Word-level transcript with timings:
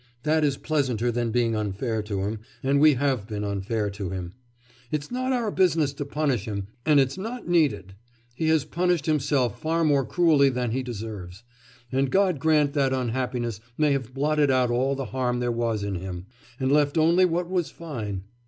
That 0.23 0.43
is 0.43 0.57
pleasanter 0.57 1.11
than 1.11 1.29
being 1.29 1.55
unfair 1.55 2.01
to 2.01 2.21
him, 2.21 2.39
and 2.63 2.79
we 2.81 2.95
have 2.95 3.27
been 3.27 3.43
unfair 3.43 3.91
to 3.91 4.09
him. 4.09 4.33
It's 4.89 5.11
not 5.11 5.31
our 5.31 5.51
business 5.51 5.93
to 5.93 6.05
punish 6.05 6.45
him, 6.45 6.65
and 6.87 6.99
it's 6.99 7.19
not 7.19 7.47
needed; 7.47 7.93
he 8.33 8.47
has 8.47 8.65
punished 8.65 9.05
himself 9.05 9.61
far 9.61 9.83
more 9.83 10.03
cruelly 10.03 10.49
than 10.49 10.71
he 10.71 10.81
deserved. 10.81 11.43
And 11.91 12.09
God 12.09 12.39
grant 12.39 12.73
that 12.73 12.93
unhappiness 12.93 13.59
may 13.77 13.91
have 13.91 14.11
blotted 14.15 14.49
out 14.49 14.71
all 14.71 14.95
the 14.95 15.05
harm 15.05 15.39
there 15.39 15.51
was 15.51 15.83
in 15.83 15.93
him, 15.93 16.25
and 16.59 16.71
left 16.71 16.97
only 16.97 17.23
what 17.25 17.47
was 17.47 17.69
fine! 17.69 18.23